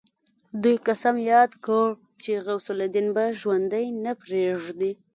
[0.63, 1.85] دوی قسم ياد کړ
[2.21, 4.91] چې غوث الدين به ژوندی نه پريږدي.